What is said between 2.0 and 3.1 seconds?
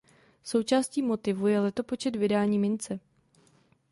vydání mince.